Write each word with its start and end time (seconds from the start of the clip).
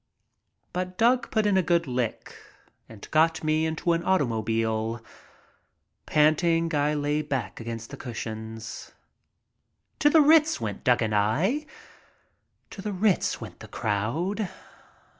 But 0.73 0.97
Doug 0.97 1.29
put 1.29 1.45
in 1.45 1.57
a 1.57 1.61
good 1.61 1.85
lick 1.85 2.35
and 2.89 3.07
got 3.11 3.43
me 3.43 3.67
into 3.67 3.91
an 3.93 4.03
auto 4.03 4.25
mobile. 4.25 4.99
Panting, 6.07 6.73
I 6.73 6.95
lay 6.95 7.21
back 7.21 7.59
against 7.59 7.91
the 7.91 7.97
cushions. 7.97 8.93
To 9.99 10.09
the 10.09 10.21
Ritz 10.21 10.59
went 10.59 10.83
Doug 10.83 11.03
and 11.03 11.13
I. 11.13 11.67
To 12.71 12.81
the 12.81 12.93
Ritz 12.93 13.39
went 13.39 13.59
the 13.59 13.67
crowd. 13.67 14.49